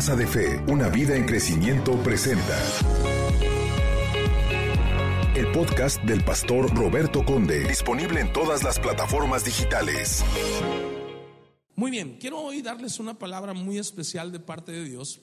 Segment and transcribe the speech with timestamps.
[0.00, 2.58] Casa de Fe, una vida en crecimiento presenta
[5.34, 10.24] el podcast del pastor Roberto Conde, disponible en todas las plataformas digitales.
[11.76, 15.20] Muy bien, quiero hoy darles una palabra muy especial de parte de Dios.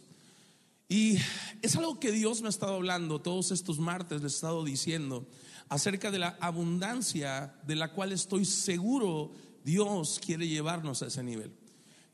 [0.87, 1.17] Y
[1.63, 5.27] es algo que Dios me ha estado hablando todos estos martes, le he estado diciendo
[5.69, 9.31] acerca de la abundancia de la cual estoy seguro
[9.63, 11.51] Dios quiere llevarnos a ese nivel.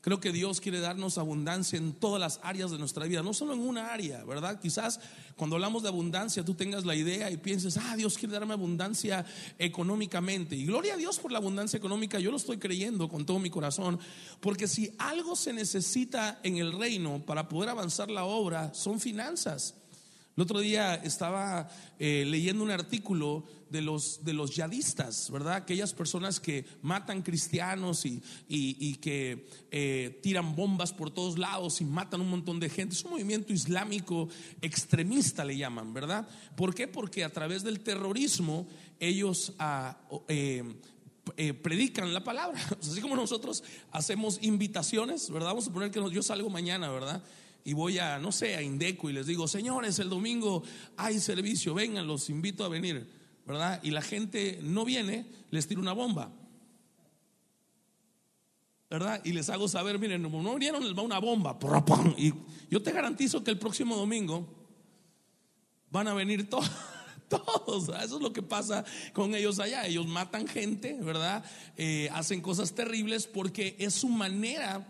[0.04, 3.54] Creo que Dios quiere darnos abundancia en todas las áreas de nuestra vida, no solo
[3.54, 4.60] en una área, ¿verdad?
[4.60, 5.00] Quizás
[5.34, 9.24] cuando hablamos de abundancia tú tengas la idea y pienses, ah, Dios quiere darme abundancia
[9.58, 10.56] económicamente.
[10.56, 13.48] Y gloria a Dios por la abundancia económica, yo lo estoy creyendo con todo mi
[13.48, 13.98] corazón,
[14.40, 19.74] porque si algo se necesita en el reino para poder avanzar la obra, son finanzas.
[20.36, 25.54] El otro día estaba eh, leyendo un artículo de los, de los yadistas, ¿verdad?
[25.54, 31.84] Aquellas personas que matan cristianos y, y, que eh, tiran bombas por todos lados y
[31.84, 32.96] matan un montón de gente.
[32.96, 34.28] Es un movimiento islámico
[34.60, 36.26] extremista, le llaman, ¿verdad?
[36.56, 36.88] ¿Por qué?
[36.88, 38.66] Porque a través del terrorismo
[38.98, 39.52] ellos...
[39.58, 39.98] Ah,
[41.36, 42.60] eh, predican la palabra.
[42.82, 45.48] Así como nosotros hacemos invitaciones, ¿verdad?
[45.48, 47.22] Vamos a poner que yo salgo mañana, ¿verdad?
[47.64, 50.62] Y voy a, no sé, a Indeco y les digo, señores, el domingo
[50.96, 53.10] hay servicio, vengan, los invito a venir,
[53.46, 53.80] ¿verdad?
[53.82, 56.30] Y la gente no viene, les tiro una bomba.
[58.90, 59.20] ¿verdad?
[59.24, 61.58] Y les hago saber, miren, no vinieron, les va una bomba.
[62.16, 62.32] Y
[62.70, 64.46] yo te garantizo que el próximo domingo
[65.90, 66.70] van a venir todos.
[67.26, 69.86] Todos, eso es lo que pasa con ellos allá.
[69.86, 71.42] Ellos matan gente, ¿verdad?
[71.76, 74.86] Eh, hacen cosas terribles porque es su manera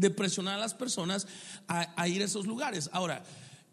[0.00, 1.26] de presionar a las personas
[1.66, 2.90] a, ir a esos lugares.
[2.92, 3.22] Ahora,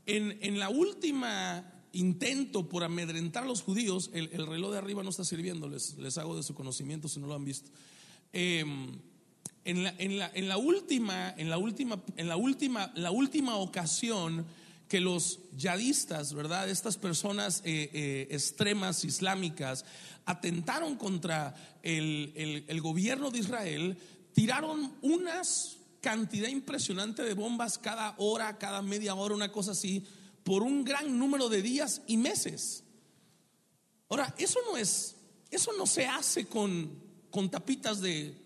[0.06, 5.23] en, la última intento por amedrentar a los judíos, el, reloj de arriba no está
[5.23, 7.72] sirviendo, les, les, hago de su conocimiento si no lo han visto.
[8.34, 9.00] Em,
[9.64, 14.45] en, la, en, la, última, en la última, en la última, la última ocasión
[14.88, 16.70] que los yadistas, ¿verdad?
[16.70, 19.86] Estas personas eh, eh, extremas islámicas
[20.26, 23.98] atentaron contra el, el gobierno de Israel,
[24.33, 30.05] tiraron unas cantidad impresionante de bombas cada hora, cada media hora, una cosa así,
[30.43, 32.83] por un gran número de días y meses.
[34.08, 35.16] Ahora, eso no es,
[35.49, 36.92] eso no se hace con,
[37.32, 38.39] con tapitas de,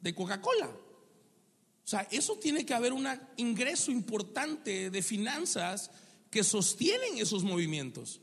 [0.00, 0.66] de Coca-Cola.
[0.66, 5.92] O sea, eso tiene que haber un ingreso importante de finanzas
[6.32, 8.22] que sostienen esos movimientos.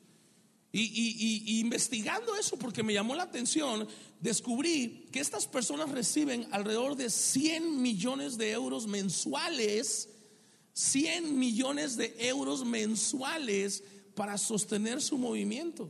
[0.74, 3.88] Y, investigando eso, porque me llamó la atención,
[4.22, 10.08] descubrí que estas personas reciben alrededor de 100 millones de euros mensuales,
[10.74, 13.84] 100 millones de euros mensuales
[14.16, 15.90] para sostener su movimiento.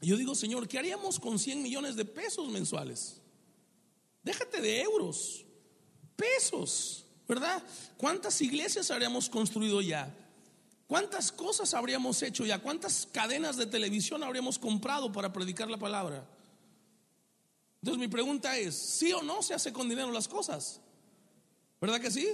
[0.00, 3.20] Yo digo, Señor, ¿qué haríamos con 100 millones de pesos mensuales?
[4.22, 5.44] Déjate de euros,
[6.14, 7.60] pesos, ¿verdad?
[7.96, 10.14] ¿Cuántas iglesias habríamos construido ya?
[10.86, 12.60] ¿Cuántas cosas habríamos hecho ya?
[12.60, 16.24] ¿Cuántas cadenas de televisión habríamos comprado para predicar la palabra?
[17.80, 20.80] Entonces mi pregunta es, ¿sí o no se hace con dinero las cosas?
[21.80, 22.28] ¿Verdad que sí?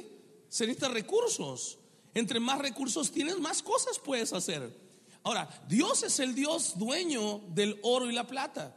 [0.49, 1.79] Se necesitan recursos.
[2.15, 4.83] Entre más recursos tienes, más cosas puedes hacer.
[5.23, 8.77] Ahora, Dios es el Dios dueño del oro y la plata.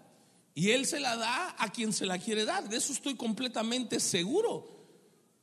[0.54, 2.70] Y Él se la da a quien se la quiere dar.
[2.70, 4.70] De eso estoy completamente seguro.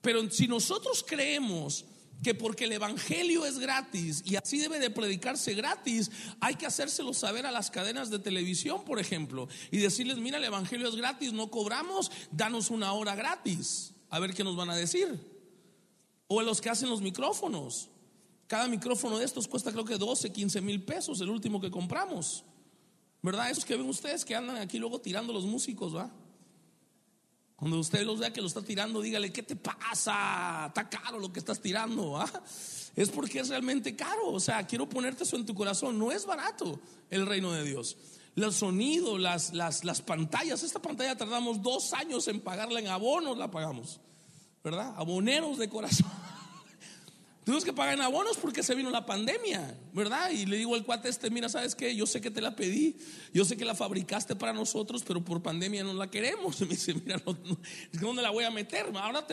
[0.01, 1.85] Pero si nosotros creemos
[2.23, 6.11] que porque el Evangelio es gratis y así debe de predicarse gratis,
[6.41, 10.45] hay que hacérselo saber a las cadenas de televisión, por ejemplo, y decirles, mira, el
[10.45, 14.77] Evangelio es gratis, no cobramos, danos una hora gratis, a ver qué nos van a
[14.77, 15.21] decir.
[16.29, 17.89] O a los que hacen los micrófonos.
[18.47, 22.45] Cada micrófono de estos cuesta creo que 12, 15 mil pesos, el último que compramos.
[23.23, 23.51] ¿Verdad?
[23.51, 26.11] Esos que ven ustedes que andan aquí luego tirando los músicos, ¿va?
[27.63, 30.65] Cuando usted los vea que lo está tirando, dígale, ¿qué te pasa?
[30.67, 32.19] Está caro lo que estás tirando.
[32.19, 32.29] ¿ah?
[32.97, 34.33] Es porque es realmente caro.
[34.33, 35.97] O sea, quiero ponerte eso en tu corazón.
[35.97, 37.97] No es barato el reino de Dios.
[38.35, 40.65] El sonido, las, las, las pantallas.
[40.65, 44.01] Esta pantalla tardamos dos años en pagarla en abonos, la pagamos.
[44.65, 44.95] ¿Verdad?
[44.97, 46.11] Aboneros de corazón.
[47.45, 50.31] Tuvimos que pagar en abonos porque se vino la pandemia, ¿verdad?
[50.31, 51.95] Y le digo al cuate este, mira, ¿sabes qué?
[51.97, 52.97] Yo sé que te la pedí,
[53.35, 56.61] yo sé que la fabricaste para nosotros, pero por pandemia no la queremos.
[56.61, 57.21] Y me dice, mira,
[58.01, 58.87] ¿dónde la voy a meter?
[58.95, 59.27] Ahora,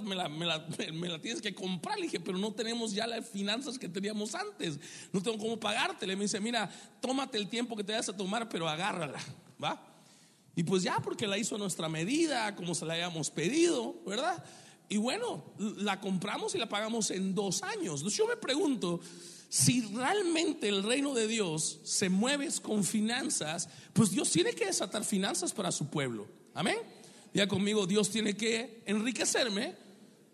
[0.00, 1.98] me, la, tienes que comprar.
[1.98, 4.78] Le dije, pero no tenemos ya las finanzas que teníamos antes,
[5.12, 6.06] no tengo cómo pagarte.
[6.06, 6.70] Le me dice, mira,
[7.00, 9.18] tómate el tiempo que te vayas a tomar, pero agárrala,
[9.62, 9.82] ¿va?
[10.54, 14.42] Y pues ya, porque la hizo a nuestra medida, como se la habíamos pedido, ¿verdad?
[14.88, 18.00] Y bueno, la compramos y la pagamos en dos años.
[18.00, 19.00] Entonces yo me pregunto,
[19.48, 25.04] si realmente el reino de Dios se mueve con finanzas, pues Dios tiene que desatar
[25.04, 26.28] finanzas para su pueblo.
[26.54, 26.78] Amén.
[27.34, 29.74] Ya conmigo, Dios tiene que enriquecerme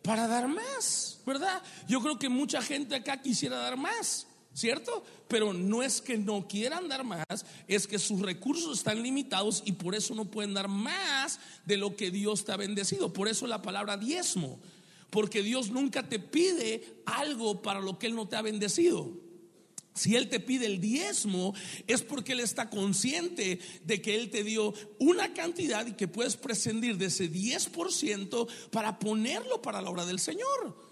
[0.02, 1.62] para dar más, ¿verdad?
[1.88, 5.04] Yo creo que mucha gente acá quisiera dar más, ¿cierto?
[5.28, 9.72] Pero no es que no quieran dar más, es que sus recursos están limitados y
[9.72, 13.12] por eso no pueden dar más de lo que Dios te ha bendecido.
[13.12, 14.60] Por eso la palabra diezmo,
[15.10, 19.10] porque Dios nunca te pide algo para lo que Él no te ha bendecido.
[19.94, 21.55] Si Él te pide el diezmo,
[21.87, 26.37] es porque Él está consciente de que Él te dio una cantidad y que puedes
[26.37, 30.91] prescindir de ese 10% para ponerlo para la obra del Señor.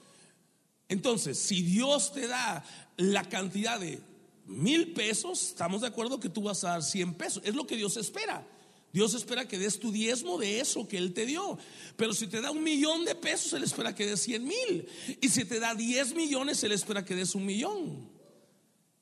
[0.91, 2.65] Entonces, si Dios te da
[2.97, 4.01] la cantidad de
[4.45, 7.43] mil pesos, estamos de acuerdo que tú vas a dar 100 pesos.
[7.47, 8.45] Es lo que Dios espera.
[8.93, 11.57] Dios espera que des tu diezmo de eso que Él te dio.
[11.97, 14.89] Pero si te da un millón de pesos, Él espera que des 100 mil.
[15.21, 18.11] Y si te da 10 millones, Él espera que des un millón.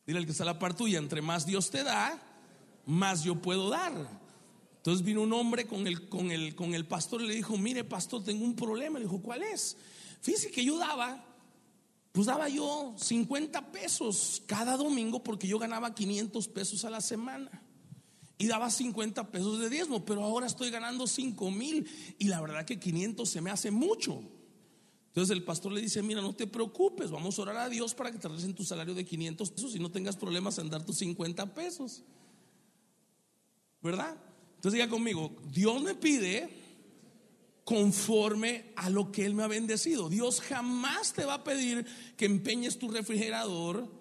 [0.06, 2.22] Dile al que está a la par tuya, entre más Dios te da,
[2.84, 3.94] más yo puedo dar.
[4.76, 7.82] Entonces vino un hombre con el, con el, con el pastor y le dijo, mire
[7.82, 8.98] pastor, tengo un problema.
[8.98, 9.78] Le dijo, ¿cuál es?
[10.20, 11.24] Fíjese que yo daba,
[12.12, 17.62] pues daba yo 50 pesos cada domingo porque yo ganaba 500 pesos a la semana.
[18.40, 21.88] Y daba 50 pesos de diezmo, pero ahora estoy ganando 5 mil
[22.18, 24.22] y la verdad que 500 se me hace mucho.
[25.08, 28.12] Entonces el pastor le dice, mira, no te preocupes, vamos a orar a Dios para
[28.12, 30.98] que te recen tu salario de 500 pesos y no tengas problemas en dar tus
[30.98, 32.04] 50 pesos.
[33.82, 34.16] ¿Verdad?
[34.54, 36.67] Entonces diga conmigo, Dios me pide
[37.68, 40.08] conforme a lo que Él me ha bendecido.
[40.08, 41.84] Dios jamás te va a pedir
[42.16, 43.92] que empeñes tu refrigerador,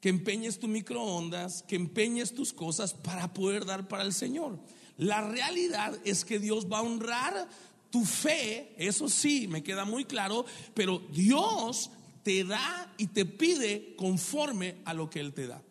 [0.00, 4.58] que empeñes tu microondas, que empeñes tus cosas para poder dar para el Señor.
[4.96, 7.46] La realidad es que Dios va a honrar
[7.90, 11.90] tu fe, eso sí, me queda muy claro, pero Dios
[12.22, 15.62] te da y te pide conforme a lo que Él te da.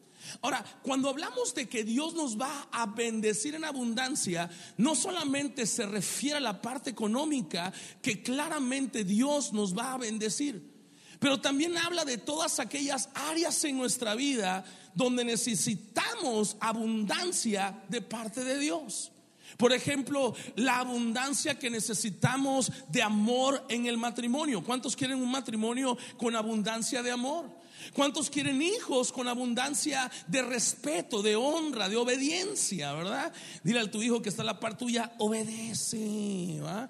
[0.41, 5.85] Ahora, cuando hablamos de que Dios nos va a bendecir en abundancia, no solamente se
[5.85, 10.77] refiere a la parte económica, que claramente Dios nos va a bendecir,
[11.19, 14.63] pero también habla de todas aquellas áreas en nuestra vida
[14.93, 19.11] donde necesitamos abundancia de parte de Dios.
[19.57, 24.63] Por ejemplo, la abundancia que necesitamos de amor en el matrimonio.
[24.63, 27.56] ¿Cuántos quieren un matrimonio con abundancia de amor?
[27.93, 33.33] ¿Cuántos quieren hijos con abundancia de respeto, de honra, de obediencia, verdad?
[33.63, 36.89] Dile a tu hijo que está a la par tuya, obedece, ¿va?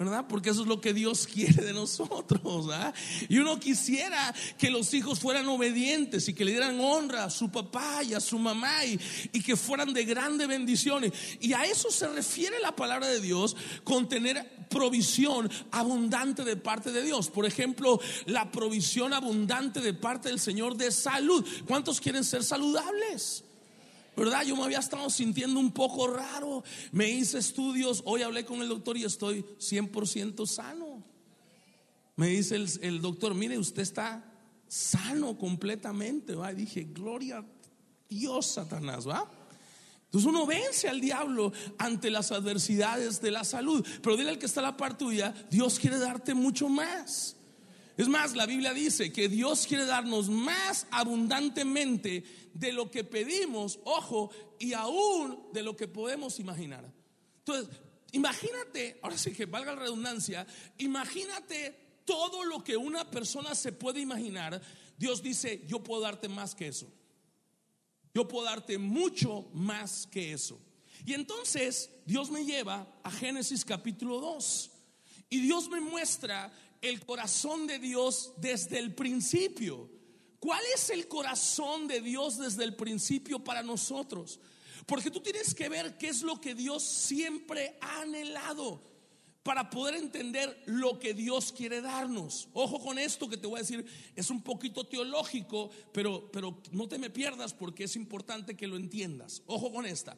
[0.00, 0.24] ¿Verdad?
[0.26, 2.66] Porque eso es lo que Dios quiere de nosotros.
[2.66, 2.94] ¿verdad?
[3.28, 7.50] Y uno quisiera que los hijos fueran obedientes y que le dieran honra a su
[7.50, 8.98] papá y a su mamá y,
[9.34, 11.12] y que fueran de grandes bendiciones.
[11.40, 13.54] Y a eso se refiere la palabra de Dios
[13.84, 17.28] con tener provisión abundante de parte de Dios.
[17.28, 21.44] Por ejemplo, la provisión abundante de parte del Señor de salud.
[21.66, 23.44] ¿Cuántos quieren ser saludables?
[24.20, 24.44] ¿Verdad?
[24.44, 26.62] Yo me había estado sintiendo un poco raro.
[26.92, 31.02] Me hice estudios, hoy hablé con el doctor y estoy 100% sano.
[32.16, 34.22] Me dice el, doctor, mire, usted está
[34.68, 36.52] sano completamente, ¿va?
[36.52, 37.44] Dije, gloria a
[38.10, 39.26] Dios, Satanás, ¿va?
[40.04, 43.82] Entonces uno vence al diablo ante las adversidades de la salud.
[44.02, 47.36] Pero dile al que está a la par tuya, Dios quiere darte mucho más.
[47.96, 52.24] Es más, la Biblia dice que Dios quiere darnos más abundantemente
[52.54, 56.92] de lo que pedimos, ojo, y aún de lo que podemos imaginar.
[57.38, 57.68] Entonces,
[58.12, 60.46] imagínate, ahora sí que valga la redundancia,
[60.78, 64.60] imagínate todo lo que una persona se puede imaginar.
[64.98, 66.92] Dios dice, yo puedo darte más que eso.
[68.12, 70.60] Yo puedo darte mucho más que eso.
[71.06, 74.70] Y entonces Dios me lleva a Génesis capítulo 2.
[75.30, 79.88] Y Dios me muestra el corazón de Dios desde el principio.
[80.40, 84.40] ¿Cuál es el corazón de Dios desde el principio para nosotros?
[84.86, 88.82] Porque tú tienes que ver qué es lo que Dios siempre ha anhelado
[89.42, 92.48] para poder entender lo que Dios quiere darnos.
[92.54, 93.84] Ojo con esto que te voy a decir,
[94.16, 98.76] es un poquito teológico, pero, pero no te me pierdas porque es importante que lo
[98.76, 99.42] entiendas.
[99.46, 100.16] Ojo con esta.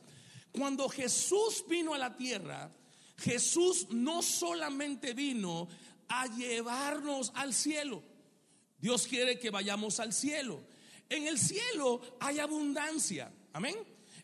[0.52, 2.70] Cuando Jesús vino a la tierra,
[3.16, 5.68] Jesús no solamente vino
[6.08, 8.02] a llevarnos al cielo.
[8.82, 10.60] Dios quiere que vayamos al cielo.
[11.08, 13.32] En el cielo hay abundancia.
[13.52, 13.76] Amén.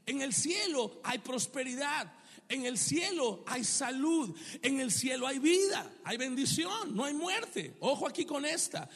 [0.04, 2.12] En el cielo hay prosperidad.
[2.48, 4.36] En el cielo hay salud.
[4.60, 5.88] En el cielo hay vida.
[6.02, 6.96] Hay bendición.
[6.96, 7.76] No hay muerte.
[7.78, 8.90] Ojo aquí con esta.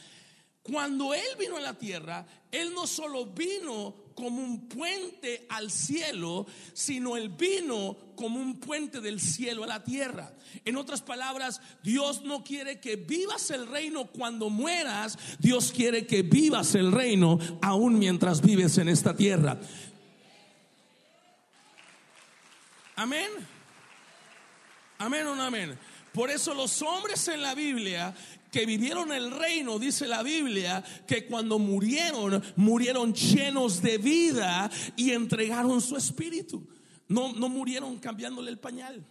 [0.63, 6.47] Cuando Él vino a la tierra, Él no solo vino como un puente al cielo,
[6.73, 10.33] sino Él vino como un puente del cielo a la tierra.
[10.65, 16.23] En otras palabras, Dios no quiere que vivas el reino cuando mueras, Dios quiere que
[16.23, 19.59] vivas el reino aún mientras vives en esta tierra.
[22.95, 23.31] Amén.
[24.99, 25.77] Amén o no amén.
[26.13, 28.15] Por eso los hombres en la Biblia
[28.53, 35.13] que vivieron el reino, dice la Biblia, que cuando murieron, murieron llenos de vida y
[35.13, 36.69] entregaron su espíritu.
[37.09, 39.05] No, no murieron cambiándole el pañal.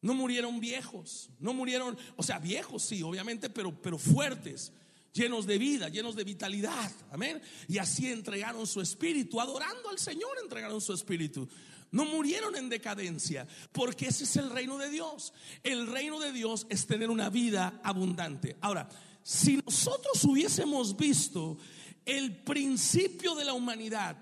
[0.00, 4.72] No murieron viejos, no murieron, o sea, viejos sí, obviamente, pero, pero fuertes,
[5.12, 6.90] llenos de vida, llenos de vitalidad.
[7.10, 7.42] Amén.
[7.68, 11.48] Y así entregaron su espíritu, adorando al Señor entregaron su espíritu.
[11.92, 15.32] No murieron en decadencia, porque ese es el reino de Dios.
[15.62, 18.56] El reino de Dios es tener una vida abundante.
[18.60, 18.88] Ahora,
[19.22, 21.58] si nosotros hubiésemos visto
[22.04, 24.16] el principio de la humanidad,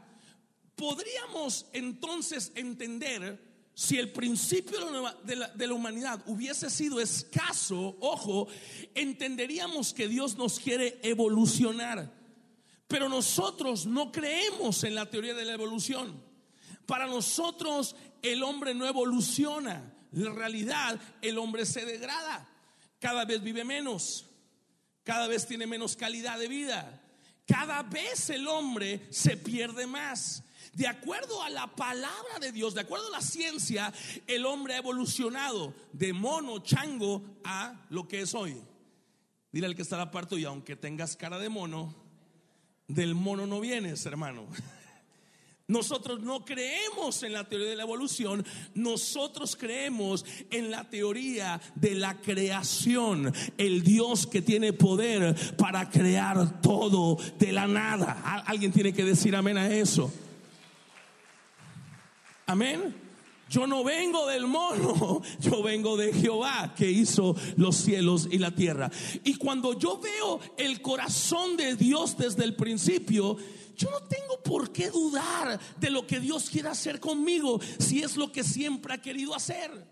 [0.75, 4.81] podríamos entonces entender si el principio
[5.25, 8.49] de la, de la, humanidad hubiese sido escaso, ojo,
[8.95, 12.13] entenderíamos que Dios nos quiere evolucionar.
[12.89, 16.28] Pero nosotros no creemos en la teoría de la evolución.
[16.88, 19.92] Para nosotros el hombre no evoluciona.
[20.11, 22.49] En realidad el hombre se degrada.
[22.99, 24.25] Cada vez vive menos.
[25.04, 27.02] Cada vez tiene menos calidad de vida.
[27.47, 30.42] Cada vez el hombre se pierde más.
[30.73, 33.92] De acuerdo a la palabra de Dios, de acuerdo a la ciencia,
[34.26, 38.62] el hombre ha evolucionado de mono, chango, a lo que es hoy.
[39.52, 41.95] Dile al que está a la parte y aunque tengas cara de mono,
[42.87, 44.47] del mono no vienes, hermano.
[45.69, 48.43] Nosotros no creemos en la teoría de la evolución,
[48.75, 56.63] nosotros creemos en la teoría de la creación, el Dios que tiene poder para crear
[56.63, 58.43] todo de la nada.
[58.47, 60.11] Alguien tiene que decir amén a eso.
[62.47, 62.95] Amén.
[63.51, 68.55] Yo no vengo del mono, yo vengo de Jehová que hizo los cielos y la
[68.55, 68.91] tierra.
[69.23, 73.37] Y cuando yo veo el corazón de Dios desde el principio,
[73.79, 78.17] yo no tengo por qué dudar de lo que Dios quiere hacer conmigo si es
[78.17, 79.87] lo que siempre ha querido hacer.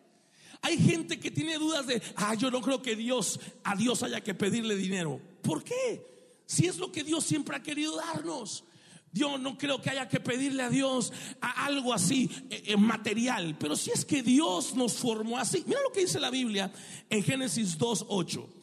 [0.61, 4.21] Hay gente que tiene dudas de, ah, yo no creo que Dios, a Dios haya
[4.23, 5.21] que pedirle dinero.
[5.40, 6.05] ¿Por qué?
[6.47, 8.64] Si es lo que Dios siempre ha querido darnos.
[9.12, 13.57] Yo no creo que haya que pedirle a Dios a algo así eh, eh, material,
[13.59, 15.62] pero si es que Dios nos formó así.
[15.64, 16.73] Mira lo que dice la Biblia
[17.09, 18.55] en Génesis 2.8.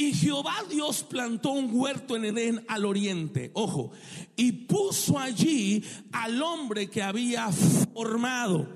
[0.00, 3.90] Y Jehová Dios plantó un huerto en Edén al oriente, ojo,
[4.34, 8.66] y puso allí al hombre que había formado.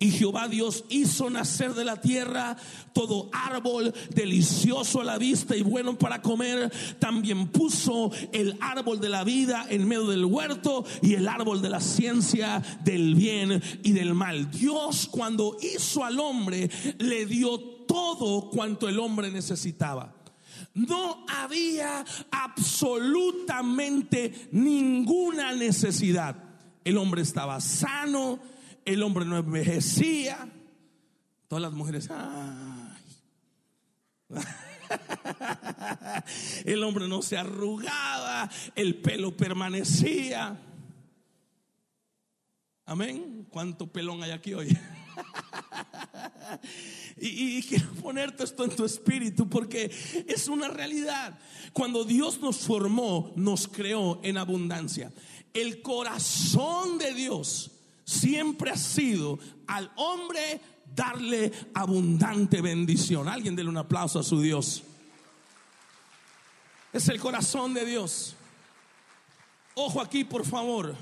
[0.00, 2.56] Y Jehová Dios hizo nacer de la tierra
[2.92, 6.72] todo árbol delicioso a la vista y bueno para comer.
[6.98, 11.70] También puso el árbol de la vida en medio del huerto y el árbol de
[11.70, 14.50] la ciencia del bien y del mal.
[14.50, 20.21] Dios cuando hizo al hombre le dio todo cuanto el hombre necesitaba.
[20.74, 26.36] No había absolutamente ninguna necesidad.
[26.84, 28.38] El hombre estaba sano,
[28.84, 30.48] el hombre no envejecía.
[31.48, 32.08] Todas las mujeres,
[36.64, 40.58] el hombre no se arrugaba, el pelo permanecía.
[42.86, 43.46] Amén.
[43.50, 44.68] ¿Cuánto pelón hay aquí hoy?
[47.24, 49.90] y, quiero ponerte esto en tu espíritu porque
[50.26, 51.38] es una realidad.
[51.72, 55.12] Cuando Dios nos formó, nos creó en abundancia.
[55.54, 57.70] El corazón de Dios
[58.04, 60.60] siempre ha sido al hombre
[60.94, 63.28] darle abundante bendición.
[63.28, 64.82] Alguien dele un aplauso a su Dios.
[66.92, 68.34] Es el corazón de Dios.
[69.74, 70.94] Ojo aquí, por favor.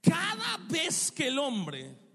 [0.00, 2.05] Cada vez que el hombre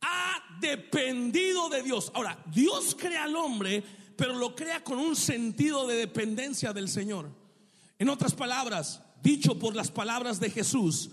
[0.00, 2.10] ha dependido de Dios.
[2.14, 3.82] Ahora, Dios crea al hombre,
[4.16, 7.30] pero lo crea con un sentido de dependencia del Señor.
[7.98, 11.10] En otras palabras, dicho por las palabras de Jesús,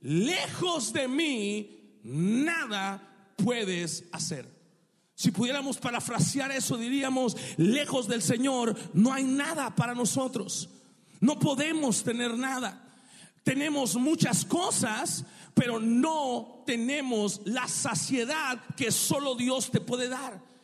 [0.00, 4.52] lejos de mí nada puedes hacer.
[5.16, 10.68] Si pudiéramos parafrasear eso, diríamos, lejos del Señor no hay nada para nosotros.
[11.20, 12.84] No podemos tener nada.
[13.44, 15.24] Tenemos muchas cosas,
[15.54, 20.54] pero no tenemos la saciedad que solo Dios te puede dar.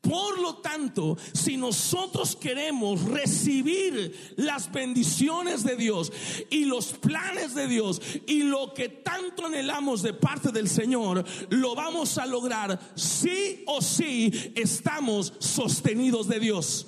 [0.00, 6.12] Por lo tanto, si nosotros queremos recibir las bendiciones de Dios
[6.48, 11.74] y los planes de Dios y lo que tanto anhelamos de parte del Señor, lo
[11.74, 16.86] vamos a lograr sí o sí estamos sostenidos de Dios.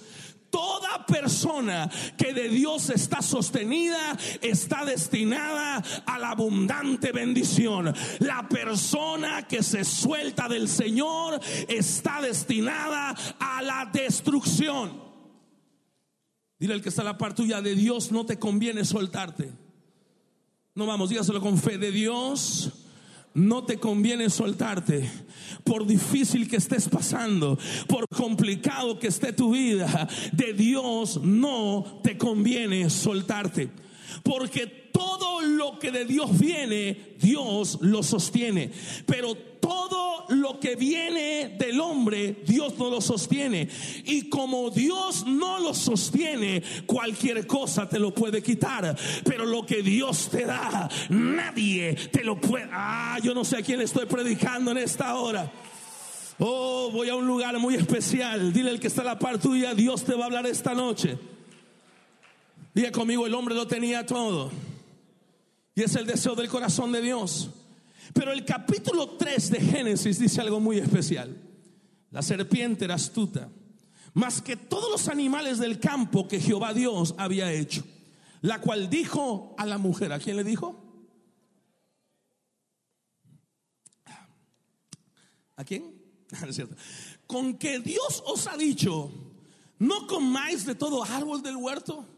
[0.51, 7.95] Toda persona que de Dios está sostenida está destinada a la abundante bendición.
[8.21, 15.03] La persona que se suelta del Señor está destinada a la destrucción.
[16.59, 19.53] Dile al que está a la parte tuya de Dios, no te conviene soltarte.
[20.75, 21.79] No vamos, dígaselo con fe.
[21.79, 22.73] De Dios
[23.35, 25.09] no te conviene soltarte.
[25.65, 32.17] Por difícil que estés pasando, por complicado que esté tu vida, de Dios no te
[32.17, 33.71] conviene soltarte.
[34.23, 38.73] Porque todo lo que de Dios viene, Dios lo sostiene.
[39.07, 43.69] Pero todo lo que viene del hombre, Dios no lo sostiene.
[44.07, 48.97] Y como Dios no lo sostiene, cualquier cosa te lo puede quitar.
[49.25, 52.69] Pero lo que Dios te da, nadie te lo puede.
[52.73, 55.49] Ah, yo no sé a quién estoy predicando en esta hora.
[56.41, 58.53] Oh, voy a un lugar muy especial.
[58.53, 61.17] Dile al que está a la par tuya, Dios te va a hablar esta noche.
[62.75, 64.51] Diga conmigo, el hombre lo tenía todo.
[65.79, 67.51] Y es el deseo del corazón de Dios.
[68.13, 71.41] Pero el capítulo 3 de Génesis dice algo muy especial.
[72.11, 73.49] La serpiente era astuta,
[74.13, 77.85] más que todos los animales del campo que Jehová Dios había hecho.
[78.41, 80.85] La cual dijo a la mujer, ¿a quién le dijo?
[85.55, 85.95] ¿A quién?
[87.29, 89.13] Con que Dios os ha dicho,
[89.79, 92.18] no comáis de todo árbol del huerto.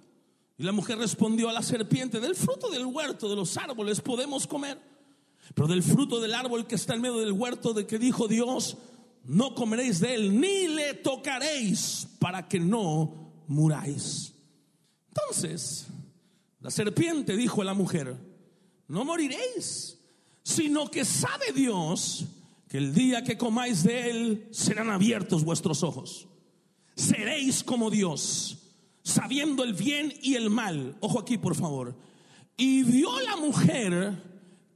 [0.60, 4.46] Y la mujer respondió a la serpiente, del fruto del huerto, de los árboles podemos
[4.46, 4.78] comer,
[5.54, 8.76] pero del fruto del árbol que está en medio del huerto de que dijo Dios,
[9.24, 14.34] no comeréis de él, ni le tocaréis para que no muráis.
[15.08, 15.86] Entonces,
[16.60, 18.14] la serpiente dijo a la mujer,
[18.86, 19.96] no moriréis,
[20.42, 22.26] sino que sabe Dios
[22.68, 26.28] que el día que comáis de él serán abiertos vuestros ojos.
[26.96, 28.59] Seréis como Dios
[29.10, 30.96] sabiendo el bien y el mal.
[31.00, 31.96] Ojo aquí, por favor.
[32.56, 34.22] Y vio la mujer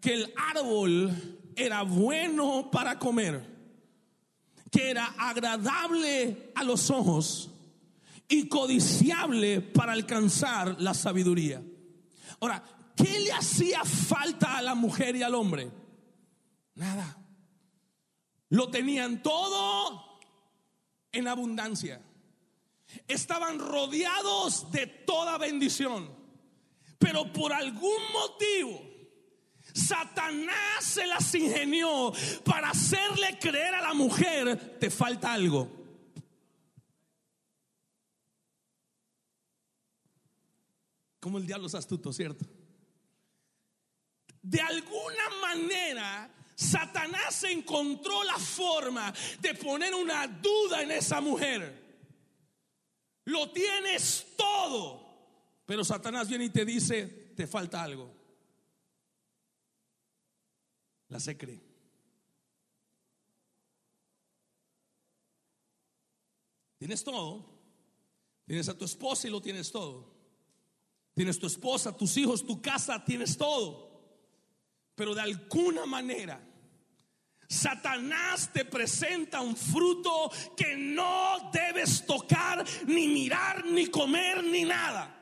[0.01, 1.13] que el árbol
[1.57, 3.43] era bueno para comer,
[4.71, 7.51] que era agradable a los ojos
[8.29, 11.63] y codiciable para alcanzar la sabiduría.
[12.41, 12.63] Ahora,
[12.97, 15.71] ¿qué le hacía falta a la mujer y al hombre?
[16.75, 17.19] Nada.
[18.49, 20.21] Lo tenían todo
[21.13, 22.01] en abundancia
[23.07, 26.09] estaban rodeados de toda bendición.
[26.99, 28.95] Pero por algún motivo,
[29.75, 32.13] Satanás se las ingenió
[32.45, 35.69] para hacerle creer a la mujer, te falta algo.
[41.19, 42.45] Como el diablo es astuto, ¿cierto?
[44.43, 51.84] De alguna manera, Satanás encontró la forma de poner una duda en esa mujer.
[53.25, 55.05] Lo tienes todo.
[55.67, 58.13] Pero Satanás viene y te dice, te falta algo.
[61.09, 61.63] La se cree.
[66.79, 67.55] Tienes todo.
[68.47, 70.13] Tienes a tu esposa y lo tienes todo.
[71.15, 73.91] Tienes tu esposa, tus hijos, tu casa, tienes todo.
[74.95, 76.54] Pero de alguna manera
[77.55, 85.15] Satanás te presenta un fruto que no debes tocar, ni mirar, ni comer, ni nada.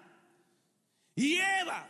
[1.14, 1.87] Y Eva,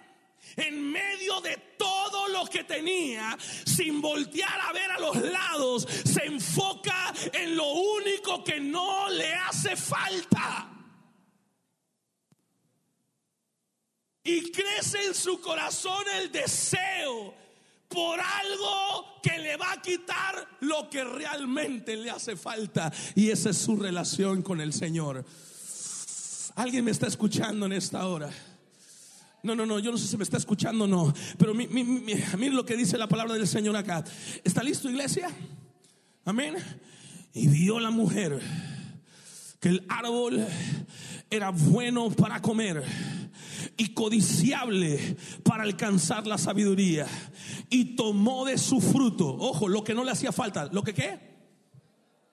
[0.56, 6.26] en medio de todo lo que tenía, sin voltear a ver a los lados, se
[6.26, 10.68] enfoca en lo único que no le hace falta.
[14.24, 17.41] Y crece en su corazón el deseo
[17.92, 22.92] por algo que le va a quitar lo que realmente le hace falta.
[23.14, 25.24] Y esa es su relación con el Señor.
[26.54, 28.30] ¿Alguien me está escuchando en esta hora?
[29.42, 32.64] No, no, no, yo no sé si me está escuchando o no, pero miren lo
[32.64, 34.04] que dice la palabra del Señor acá.
[34.44, 35.30] ¿Está listo, iglesia?
[36.24, 36.56] Amén.
[37.34, 38.40] Y vio la mujer
[39.58, 40.46] que el árbol
[41.30, 42.84] era bueno para comer
[43.76, 47.06] y codiciable para alcanzar la sabiduría.
[47.70, 51.20] Y tomó de su fruto, ojo, lo que no le hacía falta, lo que qué,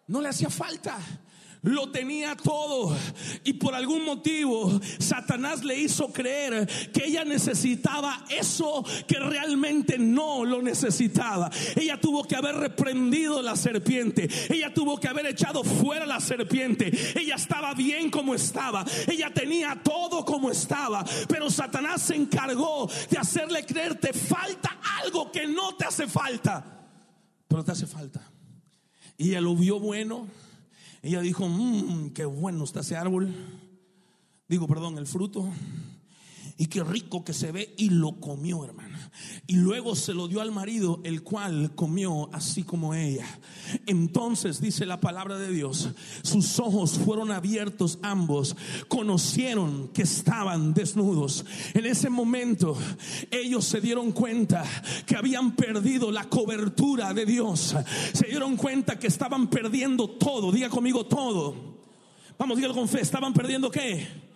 [0.07, 0.97] no le hacía falta
[1.61, 2.95] lo tenía todo
[3.43, 10.45] y por algún motivo Satanás le hizo creer que ella necesitaba eso que realmente no
[10.45, 11.49] lo necesitaba.
[11.75, 16.91] Ella tuvo que haber reprendido la serpiente, ella tuvo que haber echado fuera la serpiente.
[17.19, 23.17] Ella estaba bien como estaba, ella tenía todo como estaba, pero Satanás se encargó de
[23.17, 26.63] hacerle creer te falta algo que no te hace falta,
[27.47, 28.21] pero te hace falta.
[29.17, 30.27] Y ella lo vio bueno
[31.01, 33.33] ella dijo, mmm, qué bueno está ese árbol.
[34.47, 35.47] Digo, perdón, el fruto.
[36.57, 38.88] Y qué rico que se ve y lo comió, hermana.
[39.47, 43.25] Y luego se lo dio al marido, el cual comió así como ella.
[43.85, 45.89] Entonces dice la palabra de Dios,
[46.21, 48.55] sus ojos fueron abiertos ambos,
[48.87, 51.45] conocieron que estaban desnudos.
[51.73, 52.77] En ese momento
[53.31, 54.63] ellos se dieron cuenta
[55.05, 57.75] que habían perdido la cobertura de Dios.
[58.13, 60.51] Se dieron cuenta que estaban perdiendo todo.
[60.51, 61.55] Diga conmigo todo.
[62.37, 63.01] Vamos, dígalo con fe.
[63.01, 64.28] ¿Estaban perdiendo qué?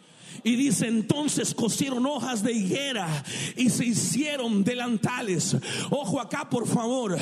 [0.43, 3.07] Y dice, entonces cosieron hojas de higuera
[3.55, 5.55] y se hicieron delantales.
[5.89, 7.17] Ojo acá, por favor.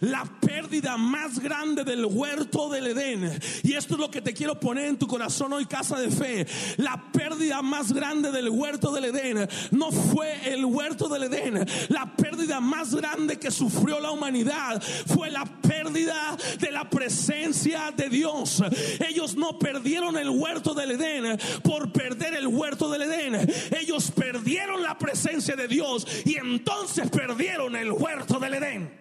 [0.00, 3.40] La pérdida más grande del huerto del Edén.
[3.62, 6.46] Y esto es lo que te quiero poner en tu corazón hoy, casa de fe.
[6.76, 11.66] La pérdida más grande del huerto del Edén no fue el huerto del Edén.
[11.88, 18.10] La pérdida más grande que sufrió la humanidad fue la pérdida de la presencia de
[18.10, 18.62] Dios.
[19.08, 23.48] Ellos no perdieron el huerto del Edén por perder el huerto del Edén.
[23.78, 29.00] Ellos perdieron la presencia de Dios y entonces perdieron el huerto del Edén.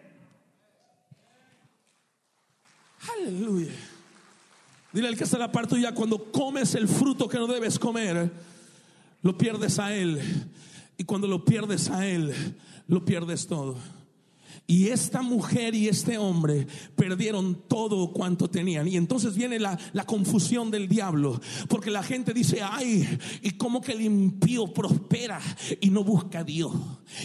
[3.18, 3.72] Aleluya.
[4.92, 8.32] Dile al que está la parte ya cuando comes el fruto que no debes comer,
[9.22, 10.22] lo pierdes a él.
[10.98, 12.34] Y cuando lo pierdes a él,
[12.88, 13.76] lo pierdes todo.
[14.68, 18.88] Y esta mujer y este hombre perdieron todo cuanto tenían.
[18.88, 21.40] Y entonces viene la, confusión del diablo.
[21.68, 23.08] Porque la gente dice, ay,
[23.44, 25.40] ¿y cómo que el impío prospera
[25.80, 26.74] y no busca a Dios?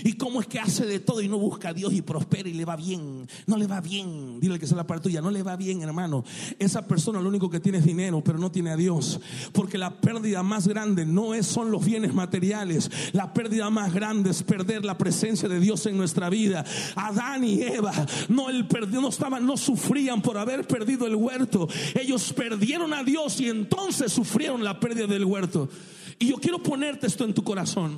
[0.05, 2.53] ¿Y cómo es que hace de todo y no busca a Dios y prospera y
[2.53, 3.27] le va bien?
[3.47, 4.39] No le va bien.
[4.39, 6.25] Dile que es la parte tuya, no le va bien, hermano.
[6.59, 9.19] Esa persona lo único que tiene es dinero, pero no tiene a Dios.
[9.53, 12.91] Porque la pérdida más grande no es, son los bienes materiales.
[13.13, 16.67] La pérdida más grande es perder la presencia de Dios en nuestra vida.
[16.97, 17.93] Adán y Eva
[18.29, 21.69] no, el, no, estaban, no sufrían por haber perdido el huerto.
[21.95, 25.69] Ellos perdieron a Dios y entonces sufrieron la pérdida del huerto.
[26.19, 27.97] Y yo quiero ponerte esto en tu corazón,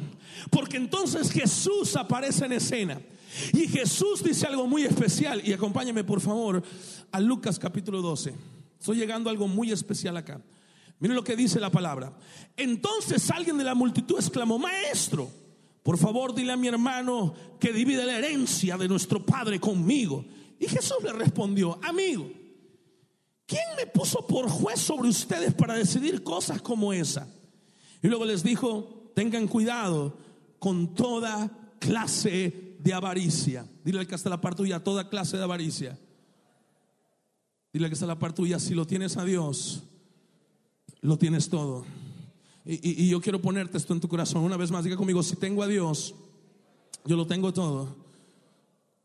[0.51, 3.01] porque entonces Jesús aparece en escena.
[3.53, 5.43] Y Jesús dice algo muy especial.
[5.45, 6.63] Y acompáñame por favor
[7.11, 8.35] a Lucas capítulo 12.
[8.79, 10.41] Estoy llegando a algo muy especial acá.
[11.01, 12.13] Miren lo que dice la palabra.
[12.57, 15.29] Entonces alguien de la multitud exclamó, maestro.
[15.83, 20.25] Por favor, dile a mi hermano que divide la herencia de nuestro Padre conmigo.
[20.59, 22.31] Y Jesús le respondió, amigo,
[23.47, 27.29] ¿quién me puso por juez sobre ustedes para decidir cosas como esa?
[28.01, 30.17] Y luego les dijo, tengan cuidado
[30.61, 33.67] con toda clase de avaricia.
[33.85, 35.99] Dile al que está la parte tuya, toda clase de avaricia.
[37.73, 39.83] Dile al que está la parte tuya, si lo tienes a Dios,
[41.01, 41.85] lo tienes todo.
[42.65, 44.43] Y, yo quiero ponerte esto en tu corazón.
[44.43, 46.15] Una vez más, diga conmigo, si tengo a Dios,
[47.05, 47.97] yo lo tengo todo.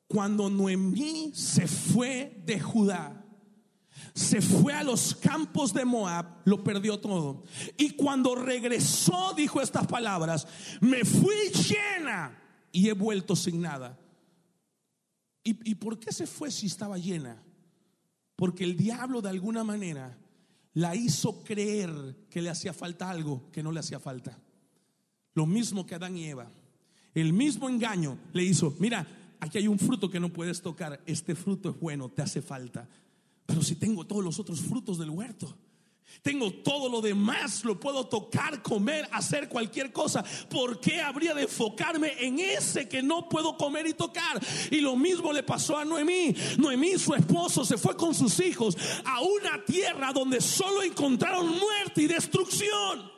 [0.08, 3.26] Cuando Noemí se fue de Judá,
[4.14, 7.44] se fue a los campos de Moab, lo perdió todo.
[7.78, 10.48] Y cuando regresó, dijo estas palabras,
[10.80, 12.40] me fui llena
[12.72, 14.00] y he vuelto sin nada.
[15.44, 17.42] ¿Y, ¿Y por qué se fue si estaba llena?
[18.36, 20.16] Porque el diablo de alguna manera
[20.78, 24.38] la hizo creer que le hacía falta algo que no le hacía falta.
[25.34, 26.52] Lo mismo que Adán y Eva.
[27.16, 29.08] El mismo engaño le hizo, mira,
[29.40, 32.88] aquí hay un fruto que no puedes tocar, este fruto es bueno, te hace falta.
[33.48, 35.58] Pero si tengo todos los otros frutos del huerto,
[36.22, 40.24] tengo todo lo demás, lo puedo tocar, comer, hacer cualquier cosa.
[40.50, 44.40] ¿Por qué habría de enfocarme en ese que no puedo comer y tocar?
[44.72, 46.36] Y lo mismo le pasó a Noemí.
[46.58, 52.02] Noemí, su esposo, se fue con sus hijos a una tierra donde solo encontraron muerte
[52.04, 53.12] y destrucción.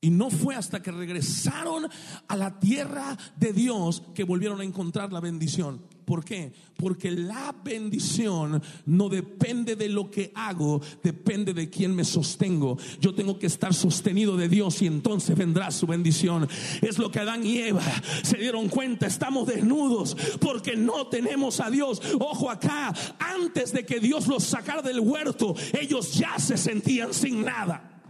[0.00, 1.88] Y no fue hasta que regresaron
[2.28, 5.97] a la tierra de Dios que volvieron a encontrar la bendición.
[6.08, 6.54] ¿Por qué?
[6.78, 12.78] Porque la bendición no depende de lo que hago, depende de quién me sostengo.
[12.98, 16.48] Yo tengo que estar sostenido de Dios y entonces vendrá su bendición.
[16.80, 17.82] Es lo que Adán y Eva
[18.22, 19.06] se dieron cuenta.
[19.06, 22.00] Estamos desnudos porque no tenemos a Dios.
[22.18, 27.44] Ojo acá, antes de que Dios los sacara del huerto, ellos ya se sentían sin
[27.44, 28.00] nada.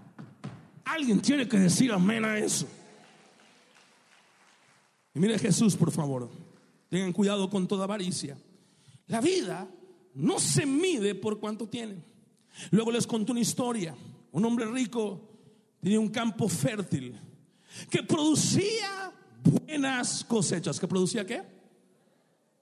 [0.85, 2.65] Alguien tiene que decir amén a eso.
[5.17, 6.48] Y mire Jesús, por favor.
[6.89, 8.39] Tengan cuidado con toda avaricia.
[9.07, 9.69] La vida
[10.15, 12.05] no se mide por cuánto tienen.
[12.71, 13.95] Luego les conto una historia.
[14.33, 15.29] Un hombre rico
[15.81, 17.19] tenía un campo fértil
[17.91, 20.81] que producía buenas cosechas.
[20.81, 21.43] ¿Que producía qué?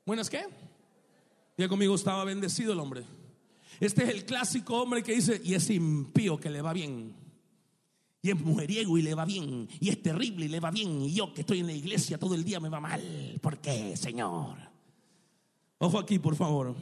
[0.05, 0.47] ¿Buenas qué?
[1.57, 3.05] Ya conmigo estaba bendecido el hombre.
[3.81, 7.26] Este es el clásico hombre que dice, y es impío que le va bien.
[8.27, 9.69] Y es mujeriego y le va bien.
[9.79, 11.01] Y es terrible y le va bien.
[11.03, 13.39] Y yo que estoy en la iglesia todo el día me va mal.
[13.41, 14.57] ¿Por qué, Señor?
[15.79, 16.75] Ojo aquí, por favor.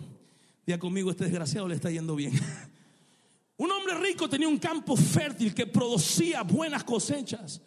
[0.64, 2.32] Día conmigo, este desgraciado le está yendo bien.
[3.58, 7.60] un hombre rico tenía un campo fértil que producía buenas cosechas.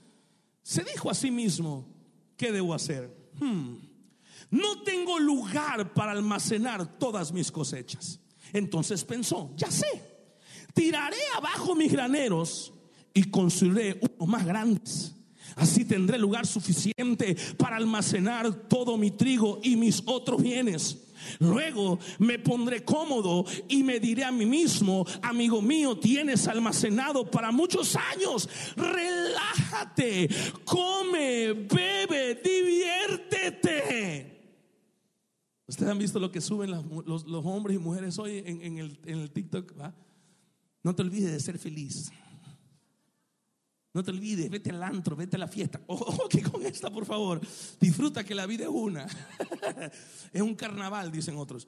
[0.63, 1.85] se dijo a sí mismo,
[2.35, 3.15] ¿qué debo hacer?
[3.39, 3.75] Hmm,
[4.49, 8.19] no tengo lugar para almacenar todas mis cosechas.
[8.53, 10.01] Entonces pensó, ya sé,
[10.73, 12.73] tiraré abajo mis graneros
[13.13, 15.13] y construiré unos más grandes.
[15.55, 21.07] Así tendré lugar suficiente para almacenar todo mi trigo y mis otros bienes.
[21.39, 27.51] Luego me pondré cómodo y me diré a mí mismo, amigo mío, tienes almacenado para
[27.51, 28.47] muchos años.
[28.75, 30.29] Relájate,
[30.63, 34.37] come, bebe, diviértete.
[35.67, 39.73] Ustedes han visto lo que suben los, hombres y mujeres hoy en, el, TikTok.
[40.83, 42.11] No te olvides de ser feliz.
[43.97, 45.81] No te olvides, vete al antro, vete a la fiesta.
[45.87, 47.41] Ojo que con esta, por favor,
[47.81, 49.07] disfruta que la vida es una.
[50.33, 51.67] es un carnaval, dicen otros.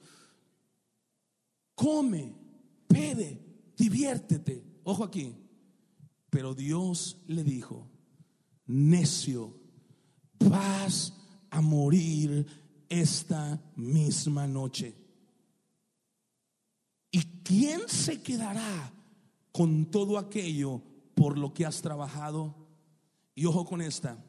[1.74, 2.32] Come,
[2.86, 4.64] pede, diviértete.
[4.84, 5.34] Ojo aquí.
[6.30, 7.90] Pero Dios le dijo,
[8.66, 9.58] necio,
[10.38, 11.12] vas
[11.50, 12.46] a morir
[12.88, 14.94] esta misma noche.
[17.10, 18.92] ¿Y quién se quedará
[19.50, 20.89] con todo aquello
[21.20, 22.56] por lo que has trabajado?
[23.34, 24.24] Y ojo con esta,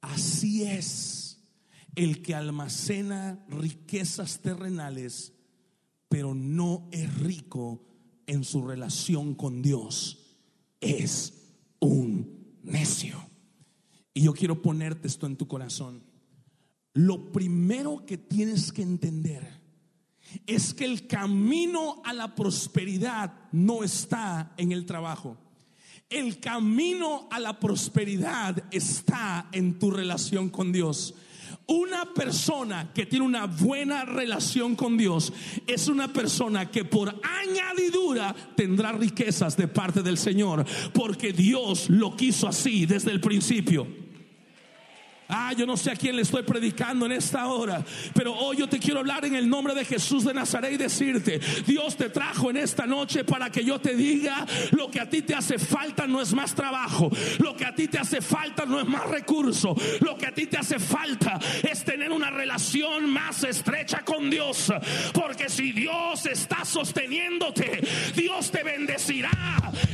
[0.00, 1.38] así es
[1.94, 5.32] el que almacena riquezas terrenales,
[6.08, 7.86] pero no es rico
[8.26, 10.36] en su relación con Dios.
[10.80, 13.24] Es un necio.
[14.12, 16.08] Y yo quiero ponerte esto en tu corazón
[16.98, 19.62] lo primero que tienes que entender
[20.46, 25.38] es que el camino a la prosperidad no está en el trabajo.
[26.10, 31.14] El camino a la prosperidad está en tu relación con Dios.
[31.66, 35.34] Una persona que tiene una buena relación con Dios
[35.66, 42.16] es una persona que por añadidura tendrá riquezas de parte del Señor, porque Dios lo
[42.16, 43.86] quiso así desde el principio.
[45.30, 48.66] Ah, yo no sé a quién le estoy predicando en esta hora, pero hoy yo
[48.66, 52.48] te quiero hablar en el nombre de Jesús de Nazaret y decirte, Dios te trajo
[52.48, 56.06] en esta noche para que yo te diga, lo que a ti te hace falta
[56.06, 57.10] no es más trabajo,
[57.40, 60.46] lo que a ti te hace falta no es más recurso, lo que a ti
[60.46, 64.72] te hace falta es tener una relación más estrecha con Dios,
[65.12, 67.86] porque si Dios está sosteniéndote,
[68.16, 69.30] Dios te bendecirá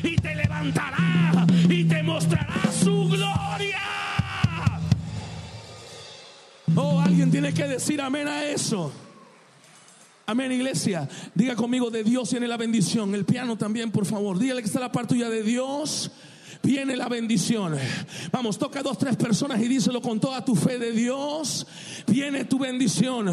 [0.00, 4.03] y te levantará y te mostrará su gloria.
[7.04, 8.90] Alguien tiene que decir amén a eso.
[10.26, 11.06] Amén, iglesia.
[11.34, 13.14] Diga conmigo, de Dios viene la bendición.
[13.14, 14.38] El piano también, por favor.
[14.38, 16.10] Dígale que está la parte tuya de Dios.
[16.62, 17.76] Viene la bendición.
[18.32, 21.66] Vamos, toca a dos, tres personas y díselo con toda tu fe de Dios.
[22.06, 23.30] Viene tu bendición.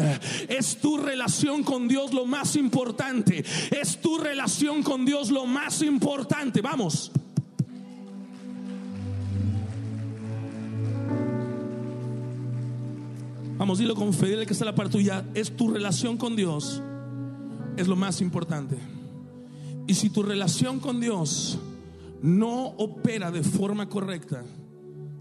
[0.48, 3.42] Es tu relación con Dios lo más importante.
[3.70, 6.60] Es tu relación con Dios lo más importante.
[6.60, 7.10] Vamos.
[13.62, 15.24] Vamos, dilo con fe, dile que está la parte tuya.
[15.34, 16.82] Es tu relación con Dios.
[17.76, 18.76] Es lo más importante.
[19.86, 21.60] Y si tu relación con Dios
[22.22, 24.42] no opera de forma correcta,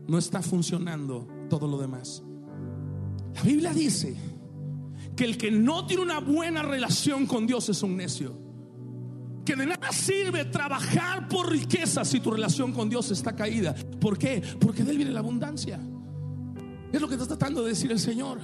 [0.08, 2.23] no está funcionando todo lo demás.
[3.36, 4.15] La Biblia dice
[5.15, 8.34] que el que no tiene una buena relación con Dios es un necio.
[9.45, 13.75] Que de nada sirve trabajar por riqueza si tu relación con Dios está caída.
[13.99, 14.41] ¿Por qué?
[14.60, 15.80] Porque de él viene la abundancia.
[16.91, 18.39] Es lo que está tratando de decir el Señor.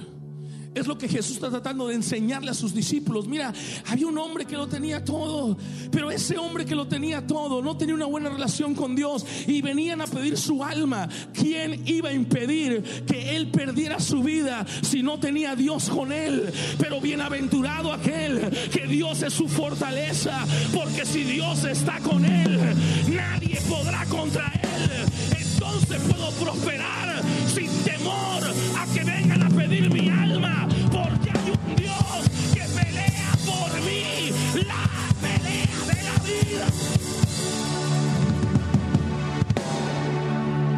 [0.74, 3.26] Es lo que Jesús está tratando de enseñarle a sus discípulos.
[3.26, 3.52] Mira,
[3.86, 5.56] había un hombre que lo tenía todo,
[5.90, 9.60] pero ese hombre que lo tenía todo no tenía una buena relación con Dios y
[9.62, 11.08] venían a pedir su alma.
[11.32, 16.52] ¿Quién iba a impedir que él perdiera su vida si no tenía Dios con él?
[16.78, 22.60] Pero bienaventurado aquel que Dios es su fortaleza, porque si Dios está con él,
[23.08, 24.90] nadie podrá contra él.
[25.36, 28.44] Entonces puedo prosperar sin temor
[28.76, 34.30] a que vengan a pedir mi alma, porque hay un Dios que pelea por mí
[34.66, 34.84] la
[35.20, 36.66] pelea de la vida.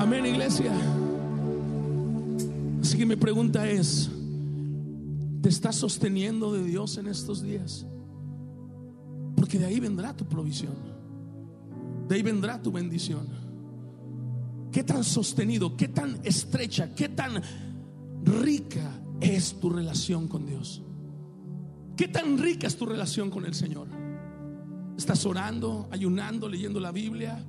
[0.00, 0.72] Amén, iglesia.
[2.80, 4.10] Así que mi pregunta es,
[5.42, 7.86] ¿te estás sosteniendo de Dios en estos días?
[9.36, 10.74] Porque de ahí vendrá tu provisión.
[12.08, 13.39] De ahí vendrá tu bendición.
[14.72, 17.42] ¿Qué tan sostenido, qué tan estrecha, qué tan
[18.24, 20.82] rica es tu relación con Dios?
[21.96, 23.88] ¿Qué tan rica es tu relación con el Señor?
[24.96, 27.44] ¿Estás orando, ayunando, leyendo la Biblia?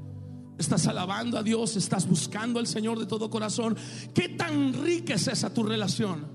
[0.58, 1.76] ¿Estás alabando a Dios?
[1.76, 3.78] ¿Estás buscando al Señor de todo corazón?
[4.14, 6.26] ¿Qué tan rica es esa tu relación?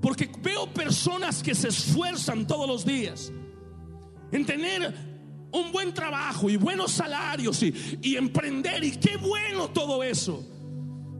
[0.00, 3.32] Porque veo personas que se esfuerzan todos los días
[4.32, 5.11] en tener
[5.52, 10.44] un buen trabajo y buenos salarios y, emprender y qué bueno todo eso.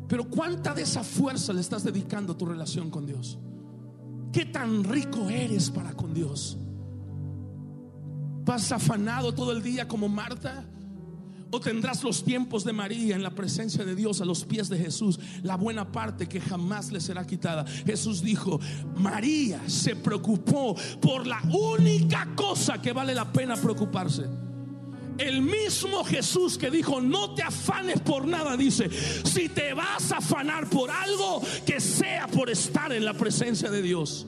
[0.08, 3.38] Pero ¿cuánta de esa fuerza le estás dedicando a tu relación con Dios?
[4.32, 6.56] ¿Qué tan rico eres para con Dios?
[8.44, 10.66] ¿Vas afanado todo el día como Marta?
[11.54, 14.78] ¿O tendrás los tiempos de María en la presencia de Dios a los pies de
[14.78, 15.20] Jesús?
[15.42, 17.66] La buena parte que jamás le será quitada.
[17.84, 18.58] Jesús dijo,
[18.96, 24.24] María se preocupó por la única cosa que vale la pena preocuparse.
[25.18, 30.16] El mismo Jesús que dijo, no te afanes por nada, dice, si te vas a
[30.16, 34.26] afanar por algo, que sea por estar en la presencia de Dios.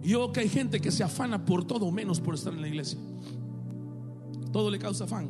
[0.00, 3.00] Yo que hay gente que se afana por todo menos por estar en la iglesia.
[4.52, 5.28] Todo le causa afán.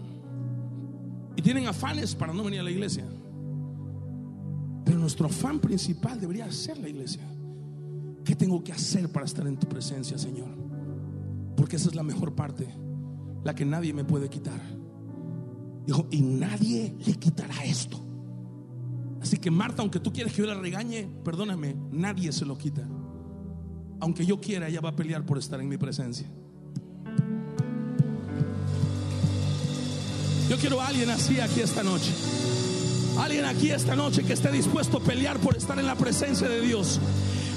[1.37, 3.07] Y tienen afanes para no venir a la iglesia.
[4.85, 7.23] Pero nuestro afán principal debería ser la iglesia.
[8.25, 10.51] ¿Qué tengo que hacer para estar en tu presencia, Señor?
[11.57, 12.67] Porque esa es la mejor parte,
[13.45, 14.61] la que nadie me puede quitar.
[15.87, 17.99] Dijo, y nadie le quitará esto.
[19.21, 22.87] Así que Marta, aunque tú quieres que yo la regañe, perdóname, nadie se lo quita.
[24.01, 26.29] Aunque yo quiera, ella va a pelear por estar en mi presencia.
[30.53, 32.13] Yo quiero a alguien así aquí esta noche.
[33.19, 36.61] Alguien aquí esta noche que esté dispuesto a pelear por estar en la presencia de
[36.61, 37.01] Dios.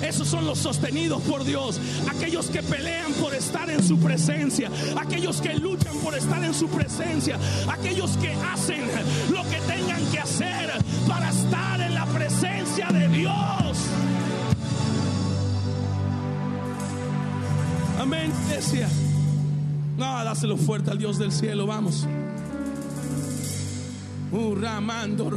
[0.02, 1.78] Esos son los sostenidos por Dios.
[2.10, 4.72] Aquellos que pelean por estar en su presencia.
[4.98, 7.38] Aquellos que luchan por estar en su presencia.
[7.68, 8.84] Aquellos que hacen
[9.30, 10.72] lo que tengan que hacer
[11.06, 13.78] para estar en la presencia de Dios.
[18.00, 18.88] Amén, iglesia.
[19.98, 21.68] No, dáselo fuerte al Dios del cielo.
[21.68, 22.08] Vamos.
[24.36, 25.32] Uh, ramando,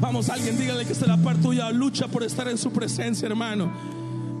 [0.00, 1.70] Vamos, alguien dígale que está la parte tuya.
[1.70, 3.70] Lucha por estar en su presencia, hermano.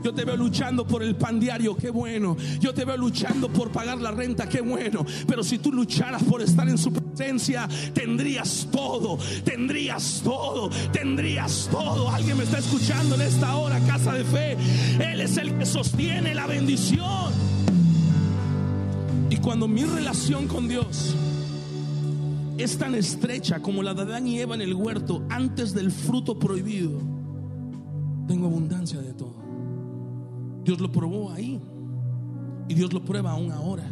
[0.02, 2.38] Yo te veo luchando por el pan diario, qué bueno.
[2.58, 5.04] Yo te veo luchando por pagar la renta, qué bueno.
[5.26, 12.08] Pero si tú lucharas por estar en su presencia, tendrías todo, tendrías todo, tendrías todo.
[12.08, 14.56] Alguien me está escuchando en esta hora, casa de fe.
[14.98, 17.30] Él es el que sostiene la bendición.
[19.28, 21.14] Y cuando mi relación con Dios
[22.62, 26.38] es tan estrecha como la de Adán y Eva en el huerto antes del fruto
[26.38, 27.00] prohibido,
[28.28, 29.34] tengo abundancia de todo.
[30.64, 31.60] Dios lo probó ahí
[32.68, 33.90] y Dios lo prueba aún ahora.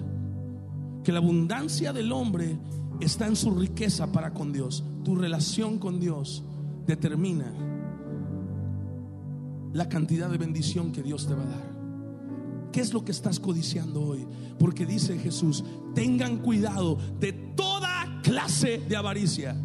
[1.03, 2.59] Que la abundancia del hombre
[3.01, 4.85] está en su riqueza para con Dios.
[5.05, 6.45] Tu relación con Dios
[6.87, 7.53] determina
[9.73, 11.71] la cantidad de bendición que Dios te va a dar.
[12.73, 14.27] ¿Qué es lo que estás codiciando hoy?
[14.59, 17.90] Porque dice Jesús, tengan cuidado de toda
[18.23, 19.57] clase de avaricia.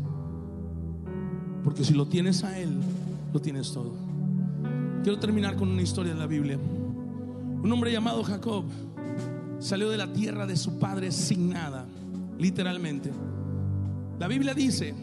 [1.64, 2.80] Porque si lo tienes a Él,
[3.34, 3.94] lo tienes todo.
[5.04, 6.58] Quiero terminar con una historia de la Biblia.
[6.58, 8.66] Un hombre llamado Jacob
[9.60, 11.86] salió de la tierra de su padre sin nada,
[12.38, 13.12] literalmente.
[14.20, 14.94] La Biblia dice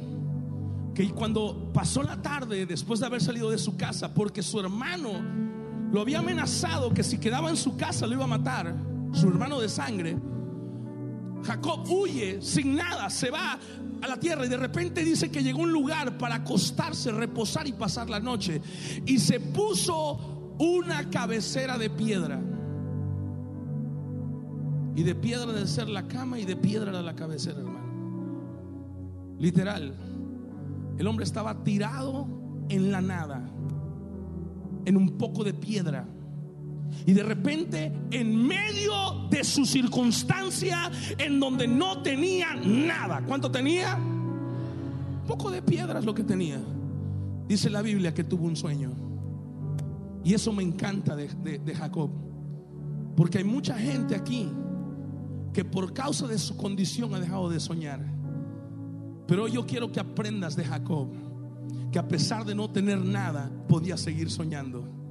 [0.95, 5.11] que cuando pasó la tarde después de haber salido de su casa, porque su hermano
[5.93, 8.75] lo había amenazado que si quedaba en su casa lo iba a matar,
[9.13, 10.17] su hermano de sangre,
[11.45, 13.59] Jacob huye sin nada, se va
[14.01, 17.67] a la tierra y de repente dice que llegó a un lugar para acostarse, reposar
[17.67, 18.61] y pasar la noche.
[19.07, 22.41] Y se puso una cabecera de piedra.
[24.95, 27.83] Y de piedra de ser la cama y de piedra era la cabecera, hermano.
[29.39, 29.95] Literal.
[30.99, 32.27] El hombre estaba tirado
[32.69, 33.51] en la nada,
[34.85, 36.07] en un poco de piedra.
[37.07, 43.97] Y de repente, en medio de su circunstancia, en donde no tenía nada, ¿cuánto tenía?
[43.97, 46.61] Un poco de piedra es lo que tenía.
[47.49, 48.93] Dice la Biblia que tuvo un sueño.
[50.25, 51.29] Y eso me encanta de,
[51.59, 52.11] de Jacob.
[53.17, 54.49] Porque hay mucha gente aquí
[55.53, 58.01] que por causa de su condición ha dejado de soñar.
[59.27, 61.09] Pero yo quiero que aprendas de Jacob,
[61.91, 65.02] que a pesar de no tener nada, podía seguir soñando.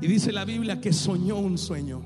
[0.00, 2.02] Y dice la Biblia que soñó un sueño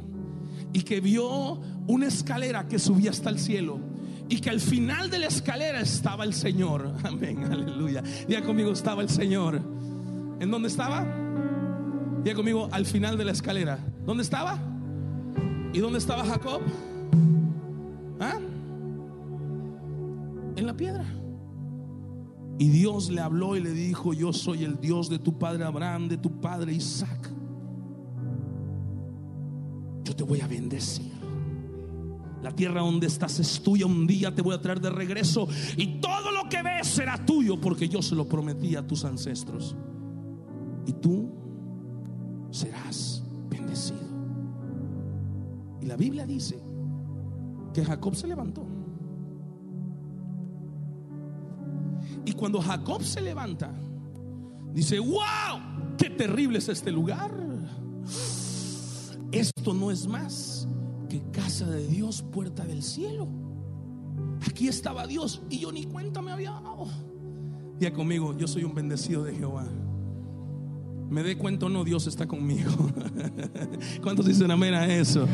[0.72, 3.80] y que vio una escalera que subía hasta el cielo
[4.28, 6.94] y que al final de la escalera estaba el Señor.
[7.02, 8.02] Amén, aleluya.
[8.28, 9.60] Diga conmigo, estaba el Señor.
[10.38, 11.04] ¿En dónde estaba?
[12.22, 13.78] Diga conmigo, al final de la escalera.
[14.06, 14.58] ¿Dónde estaba?
[15.72, 16.60] ¿Y dónde estaba Jacob?
[18.20, 18.38] ¿Ah?
[20.54, 21.04] En la piedra.
[22.58, 26.08] Y Dios le habló y le dijo, yo soy el Dios de tu padre Abraham,
[26.08, 27.30] de tu padre Isaac
[30.20, 31.10] te voy a bendecir.
[32.42, 35.48] La tierra donde estás es tuya, un día te voy a traer de regreso
[35.78, 39.74] y todo lo que ves será tuyo porque yo se lo prometí a tus ancestros.
[40.84, 41.32] Y tú
[42.50, 43.98] serás bendecido.
[45.80, 46.62] Y la Biblia dice
[47.72, 48.66] que Jacob se levantó.
[52.26, 53.72] Y cuando Jacob se levanta,
[54.74, 57.49] dice, wow, qué terrible es este lugar.
[59.32, 60.66] Esto no es más
[61.08, 63.28] que casa de Dios, puerta del cielo.
[64.46, 66.88] Aquí estaba Dios y yo ni cuenta me había dado.
[67.78, 69.66] Día conmigo, yo soy un bendecido de Jehová.
[71.08, 72.70] Me dé cuenta o no, Dios está conmigo.
[74.02, 75.26] ¿Cuántos dicen amén a eso?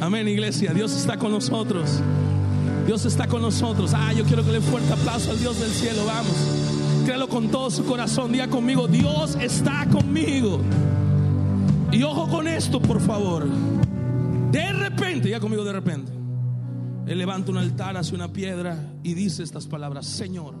[0.00, 0.72] Amén, iglesia.
[0.72, 2.00] Dios está con nosotros.
[2.86, 3.92] Dios está con nosotros.
[3.94, 6.04] Ah, yo quiero que le fuerte aplauso al Dios del cielo.
[6.06, 6.32] Vamos.
[7.04, 8.32] Créalo con todo su corazón.
[8.32, 10.60] Diga conmigo, Dios está conmigo.
[11.92, 13.46] Y ojo con esto, por favor.
[14.50, 16.10] De repente, ya conmigo de repente.
[17.06, 20.54] Él levanta un altar hacia una piedra y dice estas palabras, Señor,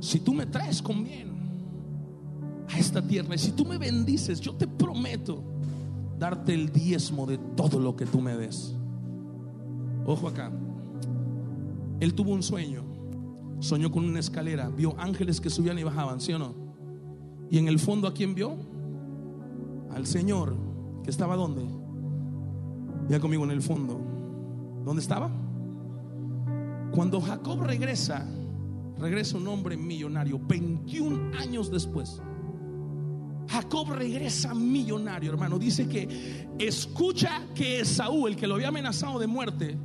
[0.00, 1.28] si tú me traes con bien
[2.68, 5.42] a esta tierra y si tú me bendices, yo te prometo
[6.18, 8.74] darte el diezmo de todo lo que tú me des.
[10.06, 10.50] Ojo acá.
[12.00, 12.84] Él tuvo un sueño.
[13.60, 16.54] Soñó con una escalera, vio ángeles que subían y bajaban, ¿sí o no?
[17.50, 18.56] Y en el fondo a quién vio?
[19.92, 20.56] Al Señor,
[21.02, 21.64] que estaba donde?
[23.08, 24.00] Ya conmigo en el fondo.
[24.84, 25.30] ¿Dónde estaba?
[26.92, 28.26] Cuando Jacob regresa,
[28.98, 32.20] regresa un hombre millonario, 21 años después.
[33.48, 35.58] Jacob regresa millonario, hermano.
[35.58, 39.78] Dice que escucha que Esaú, el que lo había amenazado de muerte,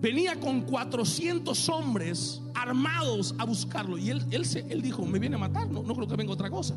[0.00, 3.98] venía con 400 hombres armados a buscarlo.
[3.98, 6.50] Y él, él, él dijo, me viene a matar, no, no creo que venga otra
[6.50, 6.76] cosa.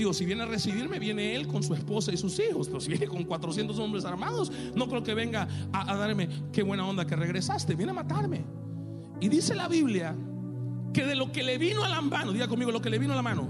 [0.00, 2.68] Digo, si viene a recibirme, viene él con su esposa y sus hijos.
[2.68, 6.86] Pero si viene con 400 hombres armados, no creo que venga a, darme, qué buena
[6.86, 8.42] onda que regresaste, viene a matarme.
[9.20, 10.16] Y dice la Biblia
[10.94, 13.12] que de lo que le vino a la mano, diga conmigo, lo que le vino
[13.12, 13.46] a la mano.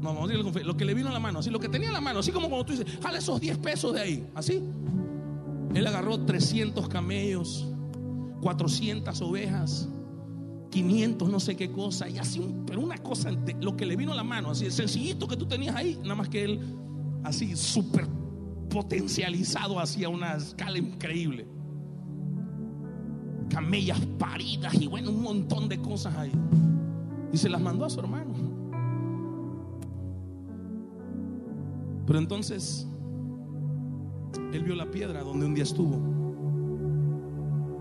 [0.00, 1.88] No, vamos a fe, lo que le vino a la mano, así, lo que tenía
[1.88, 4.62] en la mano, así como cuando tú dices, jale esos 10 pesos de ahí, así.
[5.74, 7.66] Él agarró 300 camellos,
[8.40, 9.88] 400 ovejas,
[10.74, 14.16] 500 no sé qué cosa, y así, pero una cosa, lo que le vino a
[14.16, 16.60] la mano, así, el sencillito que tú tenías ahí, nada más que él,
[17.22, 18.08] así, súper
[18.68, 21.46] potencializado hacia una escala increíble.
[23.48, 26.32] Camellas paridas y bueno, un montón de cosas ahí.
[27.32, 28.34] Y se las mandó a su hermano.
[32.04, 32.88] Pero entonces
[34.52, 36.00] él vio la piedra donde un día estuvo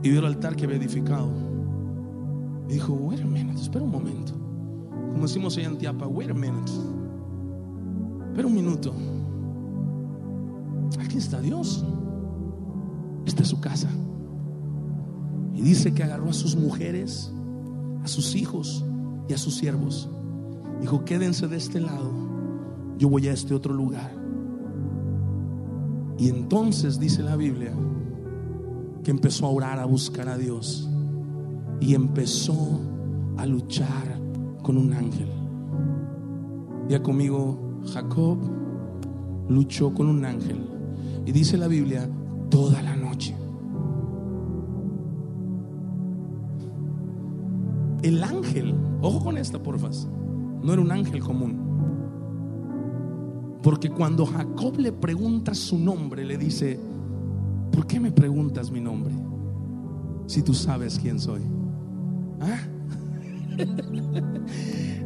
[0.03, 1.52] y vio el altar que había edificado.
[2.67, 4.33] Dijo, wait a minute, espera un momento.
[5.11, 6.71] Como decimos en Tiapa, wait a minute.
[8.29, 8.93] Espera un minuto.
[10.99, 11.85] Aquí está Dios.
[13.25, 13.89] Esta es su casa.
[15.53, 17.31] Y dice que agarró a sus mujeres,
[18.03, 18.83] a sus hijos
[19.29, 20.09] y a sus siervos.
[20.81, 22.11] Dijo, quédense de este lado.
[22.97, 24.11] Yo voy a este otro lugar.
[26.17, 27.73] Y entonces dice la Biblia
[29.03, 30.89] que empezó a orar, a buscar a Dios.
[31.79, 32.79] Y empezó
[33.37, 34.19] a luchar
[34.61, 35.27] con un ángel.
[36.87, 38.37] Ya conmigo, Jacob
[39.49, 40.69] luchó con un ángel.
[41.25, 42.09] Y dice la Biblia,
[42.49, 43.35] toda la noche.
[48.01, 49.89] El ángel, ojo con esta, porfa,
[50.61, 51.63] no era un ángel común.
[53.61, 56.77] Porque cuando Jacob le pregunta su nombre, le dice,
[57.71, 59.13] ¿por qué me preguntas mi nombre?
[60.27, 61.41] Si tú sabes quién soy.
[62.41, 62.59] ¿Ah?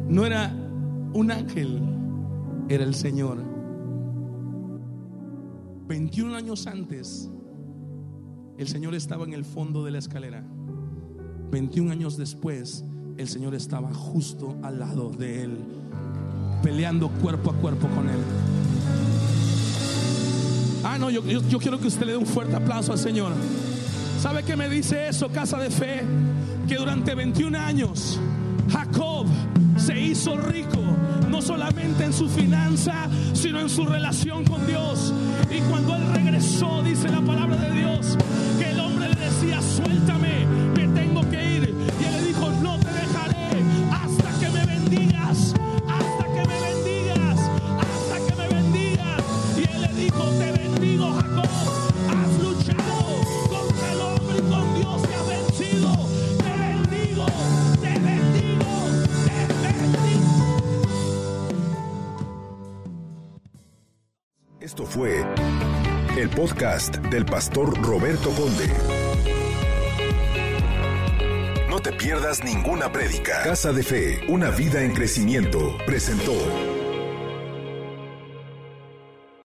[0.08, 0.54] No era
[1.12, 1.80] un ángel,
[2.68, 3.38] era el Señor.
[5.86, 7.30] 21 años antes,
[8.56, 10.44] el Señor estaba en el fondo de la escalera.
[11.50, 12.84] 21 años después,
[13.18, 15.58] el Señor estaba justo al lado de él,
[16.62, 18.20] peleando cuerpo a cuerpo con él.
[20.84, 23.32] Ah, no, yo, yo, yo quiero que usted le dé un fuerte aplauso al Señor.
[24.22, 26.02] ¿Sabe qué me dice eso, casa de fe?
[26.68, 28.20] Que durante 21 años
[28.70, 29.26] Jacob
[29.78, 30.78] se hizo rico,
[31.30, 35.14] no solamente en su finanza, sino en su relación con Dios.
[35.50, 38.18] Y cuando él regresó, dice la palabra de Dios,
[38.58, 40.27] que el hombre le decía, suéltame,
[66.48, 68.72] podcast del pastor Roberto Conde.
[71.68, 73.42] No te pierdas ninguna prédica.
[73.42, 76.77] Casa de Fe, una vida en crecimiento, presentó.